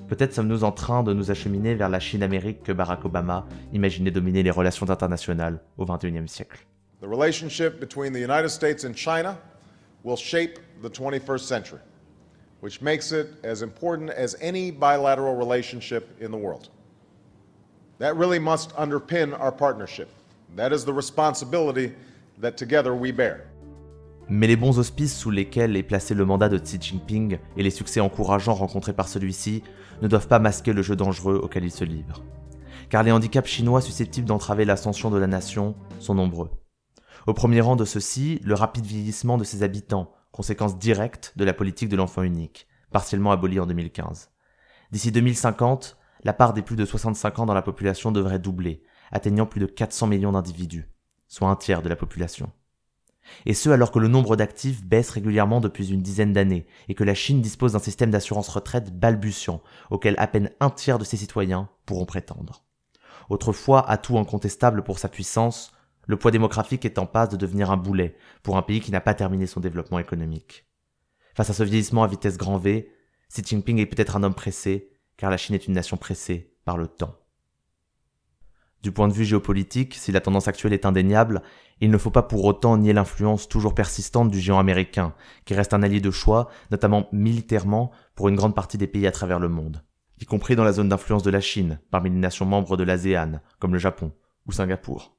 Peut-être 0.07 0.33
sommes-nous 0.33 0.63
en 0.63 0.71
train 0.71 1.01
de 1.01 1.13
nous 1.13 1.31
acheminer 1.31 1.73
vers 1.73 1.89
la 1.89 1.99
Chine-Amérique 1.99 2.61
que 2.61 2.71
Barack 2.71 3.03
Obama 3.03 3.47
imaginait 3.73 4.11
dominer 4.11 4.43
les 4.43 4.51
relations 4.51 4.87
internationales 4.89 5.59
au 5.77 5.85
XXIe 5.85 6.27
siècle. 6.27 6.67
The 7.01 7.07
relationship 7.07 7.79
between 7.79 8.13
the 8.13 8.21
United 8.21 8.49
States 8.49 8.85
and 8.85 8.93
China 8.93 9.37
will 10.03 10.17
shape 10.17 10.59
the 10.83 10.89
21st 10.89 11.39
century, 11.39 11.79
which 12.61 12.81
makes 12.81 13.11
it 13.11 13.27
as 13.43 13.61
important 13.61 14.09
as 14.11 14.35
any 14.39 14.71
bilateral 14.71 15.35
relationship 15.35 16.15
in 16.21 16.31
the 16.31 16.37
world. 16.37 16.69
That 17.99 18.15
really 18.15 18.39
must 18.39 18.73
underpin 18.75 19.37
our 19.39 19.51
partnership. 19.51 20.07
That 20.55 20.71
is 20.71 20.85
the 20.85 20.93
responsibility 20.93 21.93
that 22.39 22.57
together 22.57 22.93
we 22.93 23.11
bear. 23.11 23.47
Mais 24.29 24.47
les 24.47 24.55
bons 24.55 24.79
auspices 24.79 25.13
sous 25.13 25.31
lesquels 25.31 25.75
est 25.75 25.83
placé 25.83 26.13
le 26.13 26.25
mandat 26.25 26.47
de 26.49 26.57
Xi 26.57 26.77
Jinping 26.79 27.37
et 27.57 27.63
les 27.63 27.69
succès 27.69 27.99
encourageants 27.99 28.53
rencontrés 28.53 28.93
par 28.93 29.09
celui-ci 29.09 29.61
ne 30.01 30.07
doivent 30.07 30.27
pas 30.27 30.39
masquer 30.39 30.71
le 30.71 30.81
jeu 30.81 30.95
dangereux 30.95 31.39
auquel 31.43 31.65
il 31.65 31.71
se 31.71 31.83
livre. 31.83 32.23
Car 32.89 33.03
les 33.03 33.11
handicaps 33.11 33.49
chinois 33.49 33.81
susceptibles 33.81 34.27
d'entraver 34.27 34.65
l'ascension 34.65 35.09
de 35.09 35.17
la 35.17 35.27
nation 35.27 35.75
sont 35.99 36.15
nombreux. 36.15 36.49
Au 37.27 37.33
premier 37.33 37.61
rang 37.61 37.75
de 37.75 37.85
ceux-ci, 37.85 38.39
le 38.43 38.53
rapide 38.53 38.85
vieillissement 38.85 39.37
de 39.37 39.43
ses 39.43 39.63
habitants, 39.63 40.11
conséquence 40.31 40.77
directe 40.77 41.33
de 41.35 41.43
la 41.43 41.53
politique 41.53 41.89
de 41.89 41.95
l'enfant 41.95 42.23
unique, 42.23 42.67
partiellement 42.91 43.31
abolie 43.31 43.59
en 43.59 43.65
2015. 43.65 44.31
D'ici 44.91 45.11
2050, 45.11 45.97
la 46.23 46.33
part 46.33 46.53
des 46.53 46.61
plus 46.61 46.75
de 46.75 46.85
65 46.85 47.39
ans 47.39 47.45
dans 47.45 47.53
la 47.53 47.61
population 47.61 48.11
devrait 48.11 48.39
doubler, 48.39 48.83
atteignant 49.11 49.45
plus 49.45 49.59
de 49.59 49.65
400 49.65 50.07
millions 50.07 50.31
d'individus, 50.31 50.89
soit 51.27 51.49
un 51.49 51.55
tiers 51.55 51.81
de 51.81 51.89
la 51.89 51.95
population. 51.95 52.51
Et 53.45 53.53
ce 53.53 53.69
alors 53.69 53.91
que 53.91 53.99
le 53.99 54.07
nombre 54.07 54.35
d'actifs 54.35 54.83
baisse 54.83 55.09
régulièrement 55.11 55.61
depuis 55.61 55.91
une 55.91 56.01
dizaine 56.01 56.33
d'années 56.33 56.65
et 56.87 56.95
que 56.95 57.03
la 57.03 57.13
Chine 57.13 57.41
dispose 57.41 57.73
d'un 57.73 57.79
système 57.79 58.11
d'assurance 58.11 58.49
retraite 58.49 58.97
balbutiant 58.97 59.61
auquel 59.89 60.15
à 60.17 60.27
peine 60.27 60.51
un 60.59 60.69
tiers 60.69 60.99
de 60.99 61.03
ses 61.03 61.17
citoyens 61.17 61.69
pourront 61.85 62.05
prétendre. 62.05 62.63
Autrefois 63.29 63.89
atout 63.89 64.17
incontestable 64.17 64.83
pour 64.83 64.99
sa 64.99 65.07
puissance, 65.07 65.71
le 66.11 66.17
poids 66.17 66.29
démographique 66.29 66.83
est 66.83 66.99
en 66.99 67.05
passe 67.05 67.29
de 67.29 67.37
devenir 67.37 67.71
un 67.71 67.77
boulet 67.77 68.17
pour 68.43 68.57
un 68.57 68.61
pays 68.61 68.81
qui 68.81 68.91
n'a 68.91 68.99
pas 68.99 69.13
terminé 69.13 69.47
son 69.47 69.61
développement 69.61 69.97
économique. 69.97 70.67
Face 71.35 71.49
à 71.49 71.53
ce 71.53 71.63
vieillissement 71.63 72.03
à 72.03 72.07
vitesse 72.07 72.37
grand 72.37 72.57
V, 72.57 72.91
Xi 73.29 73.41
Jinping 73.45 73.79
est 73.79 73.85
peut-être 73.85 74.17
un 74.17 74.23
homme 74.23 74.33
pressé, 74.33 74.91
car 75.15 75.31
la 75.31 75.37
Chine 75.37 75.55
est 75.55 75.67
une 75.67 75.73
nation 75.73 75.95
pressée 75.95 76.53
par 76.65 76.77
le 76.77 76.87
temps. 76.87 77.15
Du 78.83 78.91
point 78.91 79.07
de 79.07 79.13
vue 79.13 79.23
géopolitique, 79.23 79.95
si 79.95 80.11
la 80.11 80.19
tendance 80.19 80.49
actuelle 80.49 80.73
est 80.73 80.85
indéniable, 80.85 81.43
il 81.79 81.91
ne 81.91 81.97
faut 81.97 82.11
pas 82.11 82.23
pour 82.23 82.43
autant 82.43 82.75
nier 82.75 82.91
l'influence 82.91 83.47
toujours 83.47 83.73
persistante 83.73 84.29
du 84.29 84.41
géant 84.41 84.59
américain, 84.59 85.15
qui 85.45 85.53
reste 85.53 85.73
un 85.73 85.81
allié 85.81 86.01
de 86.01 86.11
choix, 86.11 86.49
notamment 86.71 87.07
militairement, 87.13 87.91
pour 88.15 88.27
une 88.27 88.35
grande 88.35 88.53
partie 88.53 88.77
des 88.77 88.87
pays 88.87 89.07
à 89.07 89.11
travers 89.13 89.39
le 89.39 89.47
monde, 89.47 89.81
y 90.19 90.25
compris 90.25 90.57
dans 90.57 90.65
la 90.65 90.73
zone 90.73 90.89
d'influence 90.89 91.23
de 91.23 91.31
la 91.31 91.39
Chine, 91.39 91.79
parmi 91.89 92.09
les 92.09 92.17
nations 92.17 92.45
membres 92.45 92.75
de 92.75 92.83
l'ASEAN, 92.83 93.39
comme 93.59 93.71
le 93.71 93.79
Japon, 93.79 94.11
ou 94.45 94.51
Singapour. 94.51 95.15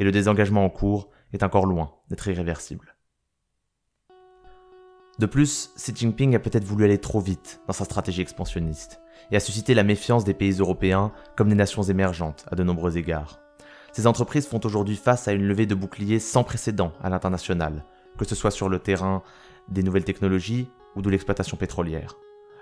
Et 0.00 0.04
le 0.04 0.12
désengagement 0.12 0.64
en 0.64 0.70
cours 0.70 1.10
est 1.34 1.42
encore 1.42 1.66
loin 1.66 1.92
d'être 2.08 2.26
irréversible. 2.26 2.96
De 5.18 5.26
plus, 5.26 5.72
Xi 5.76 5.92
Jinping 5.94 6.34
a 6.34 6.38
peut-être 6.38 6.64
voulu 6.64 6.86
aller 6.86 6.96
trop 6.96 7.20
vite 7.20 7.60
dans 7.66 7.74
sa 7.74 7.84
stratégie 7.84 8.22
expansionniste 8.22 9.02
et 9.30 9.36
a 9.36 9.40
suscité 9.40 9.74
la 9.74 9.82
méfiance 9.82 10.24
des 10.24 10.32
pays 10.32 10.52
européens 10.52 11.12
comme 11.36 11.50
des 11.50 11.54
nations 11.54 11.82
émergentes 11.82 12.46
à 12.50 12.56
de 12.56 12.64
nombreux 12.64 12.96
égards. 12.96 13.40
Ces 13.92 14.06
entreprises 14.06 14.46
font 14.46 14.60
aujourd'hui 14.64 14.96
face 14.96 15.28
à 15.28 15.32
une 15.32 15.46
levée 15.46 15.66
de 15.66 15.74
boucliers 15.74 16.18
sans 16.18 16.44
précédent 16.44 16.94
à 17.02 17.10
l'international, 17.10 17.84
que 18.16 18.24
ce 18.24 18.34
soit 18.34 18.50
sur 18.50 18.70
le 18.70 18.78
terrain 18.78 19.22
des 19.68 19.82
nouvelles 19.82 20.04
technologies 20.04 20.70
ou 20.96 21.02
de 21.02 21.10
l'exploitation 21.10 21.58
pétrolière. 21.58 22.16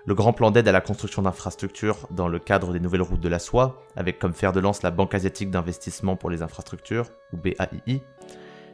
Le 0.06 0.14
grand 0.14 0.32
plan 0.32 0.50
d'aide 0.50 0.68
à 0.68 0.72
la 0.72 0.80
construction 0.80 1.22
d'infrastructures 1.22 2.06
dans 2.10 2.28
le 2.28 2.38
cadre 2.38 2.72
des 2.72 2.80
nouvelles 2.80 3.02
routes 3.02 3.20
de 3.20 3.28
la 3.28 3.38
soie, 3.38 3.82
avec 3.96 4.18
comme 4.18 4.32
fer 4.32 4.52
de 4.52 4.60
lance 4.60 4.82
la 4.82 4.90
Banque 4.90 5.14
asiatique 5.14 5.50
d'investissement 5.50 6.16
pour 6.16 6.30
les 6.30 6.42
infrastructures, 6.42 7.10
ou 7.32 7.36
BAII, 7.36 8.02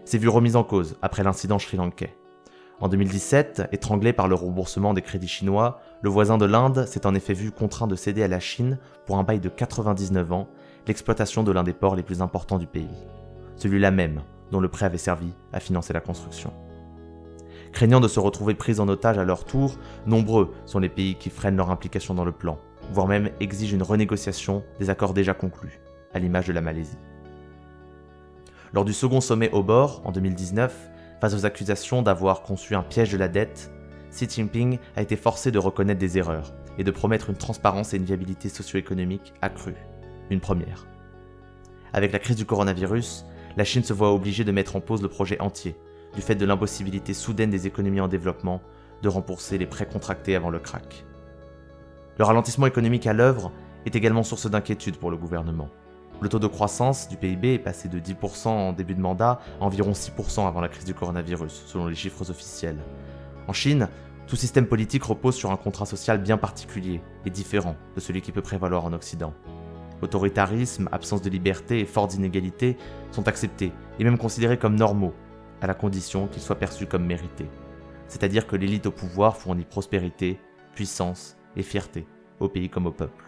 s'est 0.04 0.18
vu 0.18 0.28
remise 0.28 0.56
en 0.56 0.64
cause 0.64 0.96
après 1.02 1.22
l'incident 1.24 1.58
sri-lankais. 1.58 2.14
En 2.80 2.88
2017, 2.88 3.68
étranglé 3.72 4.12
par 4.12 4.28
le 4.28 4.34
remboursement 4.34 4.94
des 4.94 5.02
crédits 5.02 5.28
chinois, 5.28 5.80
le 6.02 6.10
voisin 6.10 6.38
de 6.38 6.44
l'Inde 6.44 6.86
s'est 6.86 7.06
en 7.06 7.14
effet 7.14 7.32
vu 7.32 7.50
contraint 7.50 7.86
de 7.86 7.96
céder 7.96 8.22
à 8.22 8.28
la 8.28 8.40
Chine 8.40 8.78
pour 9.06 9.16
un 9.16 9.22
bail 9.22 9.40
de 9.40 9.48
99 9.48 10.32
ans 10.32 10.48
l'exploitation 10.86 11.42
de 11.42 11.52
l'un 11.52 11.62
des 11.62 11.72
ports 11.72 11.96
les 11.96 12.02
plus 12.02 12.20
importants 12.20 12.58
du 12.58 12.66
pays, 12.66 13.06
celui-là 13.56 13.90
même 13.90 14.22
dont 14.50 14.60
le 14.60 14.68
prêt 14.68 14.86
avait 14.86 14.98
servi 14.98 15.32
à 15.52 15.60
financer 15.60 15.92
la 15.92 16.00
construction. 16.00 16.52
Craignant 17.74 17.98
de 17.98 18.06
se 18.06 18.20
retrouver 18.20 18.54
pris 18.54 18.78
en 18.78 18.86
otage 18.86 19.18
à 19.18 19.24
leur 19.24 19.44
tour, 19.44 19.74
nombreux 20.06 20.54
sont 20.64 20.78
les 20.78 20.88
pays 20.88 21.16
qui 21.16 21.28
freinent 21.28 21.56
leur 21.56 21.72
implication 21.72 22.14
dans 22.14 22.24
le 22.24 22.30
plan, 22.30 22.60
voire 22.92 23.08
même 23.08 23.30
exigent 23.40 23.74
une 23.74 23.82
renégociation 23.82 24.62
des 24.78 24.90
accords 24.90 25.12
déjà 25.12 25.34
conclus, 25.34 25.80
à 26.12 26.20
l'image 26.20 26.46
de 26.46 26.52
la 26.52 26.60
Malaisie. 26.60 26.96
Lors 28.72 28.84
du 28.84 28.92
second 28.92 29.20
sommet 29.20 29.50
au 29.50 29.64
bord, 29.64 30.02
en 30.04 30.12
2019, 30.12 30.88
face 31.20 31.34
aux 31.34 31.46
accusations 31.46 32.02
d'avoir 32.02 32.42
conçu 32.42 32.76
un 32.76 32.82
piège 32.84 33.10
de 33.10 33.18
la 33.18 33.26
dette, 33.26 33.72
Xi 34.12 34.28
Jinping 34.30 34.78
a 34.94 35.02
été 35.02 35.16
forcé 35.16 35.50
de 35.50 35.58
reconnaître 35.58 35.98
des 35.98 36.16
erreurs 36.16 36.54
et 36.78 36.84
de 36.84 36.90
promettre 36.92 37.28
une 37.28 37.36
transparence 37.36 37.92
et 37.92 37.96
une 37.96 38.04
viabilité 38.04 38.48
socio-économique 38.48 39.34
accrue 39.42 39.74
une 40.30 40.40
première. 40.40 40.86
Avec 41.92 42.12
la 42.12 42.20
crise 42.20 42.36
du 42.36 42.46
coronavirus, 42.46 43.24
la 43.56 43.64
Chine 43.64 43.82
se 43.82 43.92
voit 43.92 44.12
obligée 44.12 44.44
de 44.44 44.52
mettre 44.52 44.76
en 44.76 44.80
pause 44.80 45.02
le 45.02 45.08
projet 45.08 45.40
entier, 45.40 45.74
du 46.14 46.22
fait 46.22 46.34
de 46.34 46.46
l'impossibilité 46.46 47.14
soudaine 47.14 47.50
des 47.50 47.66
économies 47.66 48.00
en 48.00 48.08
développement 48.08 48.60
de 49.02 49.08
rembourser 49.08 49.58
les 49.58 49.66
prêts 49.66 49.86
contractés 49.86 50.36
avant 50.36 50.50
le 50.50 50.58
crack. 50.58 51.04
Le 52.18 52.24
ralentissement 52.24 52.66
économique 52.66 53.06
à 53.06 53.12
l'œuvre 53.12 53.52
est 53.86 53.96
également 53.96 54.22
source 54.22 54.48
d'inquiétude 54.48 54.96
pour 54.96 55.10
le 55.10 55.16
gouvernement. 55.16 55.68
Le 56.20 56.28
taux 56.28 56.38
de 56.38 56.46
croissance 56.46 57.08
du 57.08 57.16
PIB 57.16 57.54
est 57.54 57.58
passé 57.58 57.88
de 57.88 57.98
10% 57.98 58.48
en 58.48 58.72
début 58.72 58.94
de 58.94 59.00
mandat 59.00 59.40
à 59.60 59.64
environ 59.64 59.92
6% 59.92 60.46
avant 60.46 60.60
la 60.60 60.68
crise 60.68 60.84
du 60.84 60.94
coronavirus, 60.94 61.64
selon 61.66 61.86
les 61.86 61.96
chiffres 61.96 62.30
officiels. 62.30 62.78
En 63.48 63.52
Chine, 63.52 63.88
tout 64.26 64.36
système 64.36 64.66
politique 64.66 65.02
repose 65.02 65.34
sur 65.34 65.50
un 65.50 65.56
contrat 65.56 65.86
social 65.86 66.22
bien 66.22 66.38
particulier 66.38 67.02
et 67.26 67.30
différent 67.30 67.76
de 67.94 68.00
celui 68.00 68.22
qui 68.22 68.32
peut 68.32 68.42
prévaloir 68.42 68.84
en 68.84 68.92
Occident. 68.92 69.34
Autoritarisme, 70.00 70.88
absence 70.92 71.20
de 71.20 71.30
liberté 71.30 71.80
et 71.80 71.84
fortes 71.84 72.14
inégalités 72.14 72.78
sont 73.10 73.28
acceptés 73.28 73.72
et 73.98 74.04
même 74.04 74.18
considérés 74.18 74.58
comme 74.58 74.76
normaux, 74.76 75.14
à 75.64 75.66
la 75.66 75.74
condition 75.74 76.26
qu'ils 76.26 76.42
soient 76.42 76.58
perçus 76.58 76.86
comme 76.86 77.04
mérités. 77.04 77.48
C'est-à-dire 78.06 78.46
que 78.46 78.56
l'élite 78.56 78.86
au 78.86 78.90
pouvoir 78.90 79.36
fournit 79.36 79.64
prospérité, 79.64 80.38
puissance 80.74 81.36
et 81.56 81.62
fierté, 81.62 82.06
au 82.40 82.48
pays 82.48 82.68
comme 82.68 82.86
au 82.86 82.92
peuple. 82.92 83.24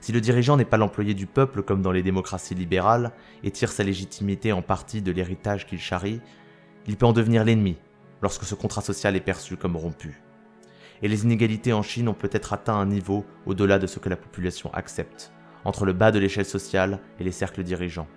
Si 0.00 0.12
le 0.12 0.20
dirigeant 0.20 0.56
n'est 0.56 0.64
pas 0.64 0.76
l'employé 0.76 1.14
du 1.14 1.26
peuple 1.26 1.62
comme 1.62 1.82
dans 1.82 1.92
les 1.92 2.02
démocraties 2.02 2.54
libérales 2.54 3.12
et 3.42 3.50
tire 3.50 3.72
sa 3.72 3.82
légitimité 3.82 4.52
en 4.52 4.62
partie 4.62 5.02
de 5.02 5.10
l'héritage 5.10 5.66
qu'il 5.66 5.80
charrie, 5.80 6.20
il 6.86 6.96
peut 6.96 7.06
en 7.06 7.12
devenir 7.12 7.44
l'ennemi 7.44 7.76
lorsque 8.22 8.44
ce 8.44 8.54
contrat 8.54 8.82
social 8.82 9.16
est 9.16 9.20
perçu 9.20 9.56
comme 9.56 9.76
rompu 9.76 10.22
et 11.02 11.08
les 11.08 11.24
inégalités 11.24 11.72
en 11.72 11.82
Chine 11.82 12.08
ont 12.08 12.14
peut-être 12.14 12.52
atteint 12.52 12.76
un 12.76 12.86
niveau 12.86 13.24
au-delà 13.44 13.78
de 13.78 13.86
ce 13.86 13.98
que 13.98 14.08
la 14.08 14.16
population 14.16 14.72
accepte, 14.72 15.32
entre 15.64 15.84
le 15.84 15.92
bas 15.92 16.12
de 16.12 16.18
l'échelle 16.18 16.46
sociale 16.46 17.00
et 17.20 17.24
les 17.24 17.32
cercles 17.32 17.62
dirigeants, 17.62 18.08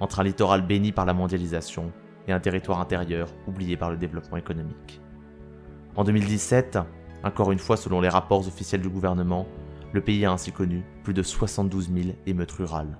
entre 0.00 0.20
un 0.20 0.24
littoral 0.24 0.62
béni 0.62 0.92
par 0.92 1.06
la 1.06 1.14
mondialisation 1.14 1.92
et 2.26 2.32
un 2.32 2.40
territoire 2.40 2.80
intérieur 2.80 3.28
oublié 3.46 3.76
par 3.76 3.90
le 3.90 3.96
développement 3.96 4.36
économique. 4.36 5.00
En 5.96 6.04
2017, 6.04 6.78
encore 7.24 7.52
une 7.52 7.58
fois 7.58 7.76
selon 7.76 8.00
les 8.00 8.08
rapports 8.08 8.46
officiels 8.46 8.80
du 8.80 8.88
gouvernement, 8.88 9.46
le 9.92 10.00
pays 10.00 10.24
a 10.24 10.32
ainsi 10.32 10.52
connu 10.52 10.84
plus 11.04 11.14
de 11.14 11.22
72 11.22 11.90
000 11.92 12.16
émeutes 12.26 12.52
rurales. 12.52 12.98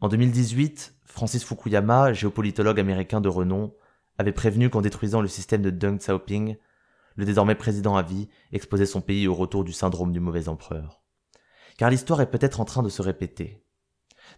En 0.00 0.08
2018, 0.08 0.94
Francis 1.04 1.44
Fukuyama, 1.44 2.12
géopolitologue 2.12 2.80
américain 2.80 3.20
de 3.20 3.28
renom, 3.28 3.74
avait 4.16 4.32
prévenu 4.32 4.70
qu'en 4.70 4.80
détruisant 4.80 5.20
le 5.20 5.28
système 5.28 5.62
de 5.62 5.70
Deng 5.70 5.98
Xiaoping, 5.98 6.56
le 7.16 7.24
désormais 7.24 7.56
président 7.56 7.96
à 7.96 8.02
vie 8.02 8.28
exposait 8.52 8.86
son 8.86 9.00
pays 9.00 9.26
au 9.26 9.34
retour 9.34 9.64
du 9.64 9.72
syndrome 9.72 10.12
du 10.12 10.20
mauvais 10.20 10.48
empereur. 10.48 11.02
Car 11.76 11.90
l'histoire 11.90 12.20
est 12.20 12.30
peut-être 12.30 12.60
en 12.60 12.64
train 12.64 12.82
de 12.82 12.88
se 12.88 13.02
répéter. 13.02 13.64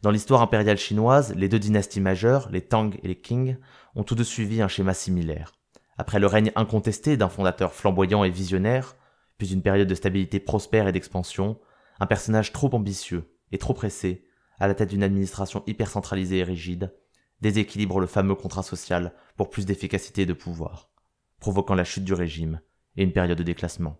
Dans 0.02 0.10
l'histoire 0.10 0.42
impériale 0.42 0.78
chinoise, 0.78 1.34
les 1.34 1.48
deux 1.48 1.58
dynasties 1.58 2.00
majeures, 2.00 2.48
les 2.50 2.62
Tang 2.62 2.94
et 3.02 3.08
les 3.08 3.20
Qing, 3.20 3.56
ont 3.94 4.04
tous 4.04 4.14
deux 4.14 4.24
suivi 4.24 4.62
un 4.62 4.68
schéma 4.68 4.94
similaire. 4.94 5.52
Après 5.98 6.18
le 6.18 6.26
règne 6.26 6.52
incontesté 6.56 7.16
d'un 7.16 7.28
fondateur 7.28 7.74
flamboyant 7.74 8.24
et 8.24 8.30
visionnaire, 8.30 8.96
puis 9.38 9.52
une 9.52 9.62
période 9.62 9.88
de 9.88 9.94
stabilité 9.94 10.40
prospère 10.40 10.88
et 10.88 10.92
d'expansion, 10.92 11.58
un 11.98 12.06
personnage 12.06 12.52
trop 12.52 12.74
ambitieux 12.74 13.36
et 13.52 13.58
trop 13.58 13.74
pressé, 13.74 14.26
à 14.58 14.68
la 14.68 14.74
tête 14.74 14.90
d'une 14.90 15.02
administration 15.02 15.62
hyper 15.66 15.90
centralisée 15.90 16.38
et 16.38 16.44
rigide, 16.44 16.94
déséquilibre 17.40 18.00
le 18.00 18.06
fameux 18.06 18.34
contrat 18.34 18.62
social 18.62 19.12
pour 19.36 19.50
plus 19.50 19.66
d'efficacité 19.66 20.22
et 20.22 20.26
de 20.26 20.32
pouvoir, 20.32 20.90
provoquant 21.38 21.74
la 21.74 21.84
chute 21.84 22.04
du 22.04 22.14
régime 22.14 22.60
et 22.96 23.02
une 23.02 23.12
période 23.12 23.38
de 23.38 23.42
déclassement. 23.42 23.98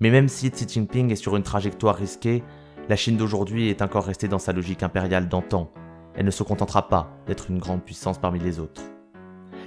Mais 0.00 0.10
même 0.10 0.28
si 0.28 0.50
Xi 0.50 0.68
Jinping 0.68 1.12
est 1.12 1.16
sur 1.16 1.36
une 1.36 1.44
trajectoire 1.44 1.96
risquée, 1.96 2.42
la 2.88 2.96
Chine 2.96 3.16
d'aujourd'hui 3.16 3.70
est 3.70 3.80
encore 3.80 4.04
restée 4.04 4.28
dans 4.28 4.38
sa 4.38 4.52
logique 4.52 4.82
impériale 4.82 5.28
d'antan. 5.28 5.70
Elle 6.14 6.26
ne 6.26 6.30
se 6.30 6.42
contentera 6.42 6.88
pas 6.88 7.16
d'être 7.26 7.50
une 7.50 7.58
grande 7.58 7.82
puissance 7.82 8.18
parmi 8.18 8.38
les 8.38 8.60
autres. 8.60 8.82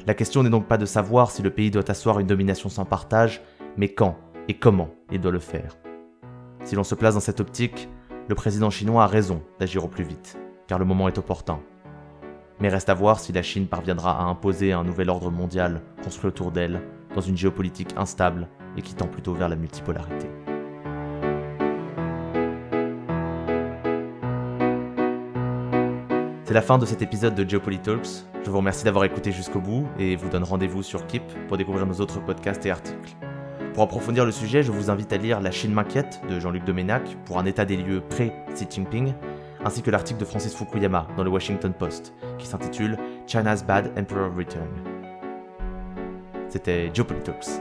La 0.06 0.14
question 0.14 0.44
n'est 0.44 0.50
donc 0.50 0.68
pas 0.68 0.78
de 0.78 0.86
savoir 0.86 1.32
si 1.32 1.42
le 1.42 1.50
pays 1.50 1.72
doit 1.72 1.90
asseoir 1.90 2.20
une 2.20 2.28
domination 2.28 2.70
sans 2.70 2.86
partage, 2.86 3.42
mais 3.76 3.90
quand 3.90 4.18
et 4.48 4.54
comment 4.54 4.90
il 5.12 5.20
doit 5.20 5.32
le 5.32 5.40
faire. 5.40 5.78
Si 6.64 6.76
l'on 6.76 6.84
se 6.84 6.96
place 6.96 7.16
dans 7.16 7.20
cette 7.20 7.40
optique, 7.40 7.90
le 8.28 8.36
président 8.36 8.70
chinois 8.70 9.04
a 9.04 9.08
raison 9.08 9.42
d'agir 9.60 9.84
au 9.84 9.88
plus 9.88 10.04
vite, 10.04 10.38
car 10.68 10.80
le 10.80 10.86
moment 10.86 11.08
est 11.08 11.18
opportun. 11.18 11.60
Mais 12.60 12.70
reste 12.70 12.90
à 12.90 12.94
voir 12.94 13.20
si 13.20 13.32
la 13.34 13.44
Chine 13.44 13.68
parviendra 13.68 14.20
à 14.20 14.24
imposer 14.24 14.74
un 14.74 14.84
nouvel 14.84 15.10
ordre 15.10 15.32
mondial 15.32 15.82
construit 16.04 16.30
autour 16.30 16.52
d'elle, 16.52 16.82
dans 17.16 17.22
une 17.22 17.38
géopolitique 17.38 17.96
instable 17.98 18.48
et 18.78 18.82
qui 18.82 18.94
tend 18.94 19.08
plutôt 19.08 19.34
vers 19.34 19.50
la 19.50 19.56
multipolarité. 19.56 20.28
C'est 26.48 26.54
la 26.54 26.62
fin 26.62 26.78
de 26.78 26.86
cet 26.86 27.02
épisode 27.02 27.36
de 27.36 27.48
Geopolitalks. 27.48 28.24
Je 28.46 28.50
vous 28.50 28.56
remercie 28.56 28.86
d'avoir 28.86 29.04
écouté 29.04 29.34
jusqu'au 29.34 29.60
bout 29.60 29.86
et 30.00 30.16
vous 30.16 30.30
donne 30.30 30.46
rendez-vous 30.46 30.82
sur 30.82 31.06
Kip 31.06 31.22
pour 31.50 31.58
découvrir 31.58 31.86
nos 31.86 31.96
autres 31.96 32.24
podcasts 32.24 32.66
et 32.66 32.72
articles. 32.72 33.18
Pour 33.74 33.84
approfondir 33.84 34.24
le 34.24 34.32
sujet, 34.32 34.64
je 34.64 34.72
vous 34.72 34.90
invite 34.90 35.12
à 35.12 35.18
lire 35.18 35.42
La 35.42 35.52
Chine 35.52 35.74
m'inquiète 35.74 36.22
de 36.30 36.40
Jean-Luc 36.40 36.64
Doménac 36.64 37.18
pour 37.26 37.38
un 37.38 37.46
état 37.46 37.66
des 37.66 37.76
lieux 37.76 38.00
pré-Xi 38.00 38.66
Jinping 38.70 39.14
ainsi 39.66 39.82
que 39.82 39.92
l'article 39.92 40.22
de 40.22 40.26
Francis 40.26 40.56
Fukuyama 40.56 41.10
dans 41.18 41.26
le 41.26 41.30
Washington 41.30 41.74
Post, 41.74 42.14
qui 42.38 42.48
s'intitule 42.48 42.98
China's 43.26 43.66
Bad 43.66 43.92
Emperor 44.00 44.34
Return. 44.34 44.70
C'était 46.48 46.90
Geopolitics. 46.94 47.60